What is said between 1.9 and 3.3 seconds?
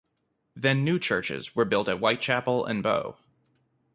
Whitechapel and Bow.